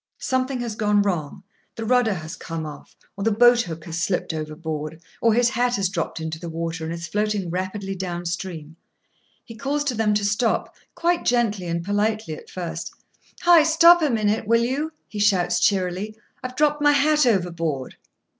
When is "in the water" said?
13.11-13.59